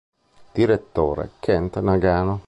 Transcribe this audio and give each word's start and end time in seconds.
Direttore: 0.51 1.33
Kent 1.39 1.77
Nagano. 1.77 2.39